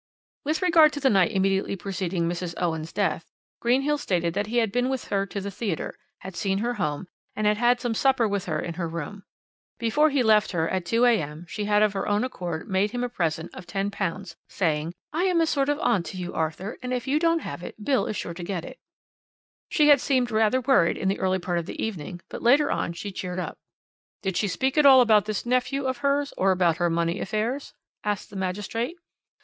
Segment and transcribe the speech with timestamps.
[0.43, 2.55] "With regard to the night immediately preceding Mrs.
[2.57, 6.57] Owen's death, Greenhill stated that he had been with her to the theatre, had seen
[6.57, 9.25] her home, and had had some supper with her in her room.
[9.77, 13.03] Before he left her, at 2 a.m., she had of her own accord made him
[13.03, 16.91] a present of £10, saying: 'I am a sort of aunt to you, Arthur, and
[16.93, 18.79] if you don't have it, Bill is sure to get it.'
[19.69, 22.93] "She had seemed rather worried in the early part of the evening, but later on
[22.93, 23.59] she cheered up.
[24.23, 27.75] "'Did she speak at all about this nephew of hers or about her money affairs?
[28.03, 28.97] asked the magistrate.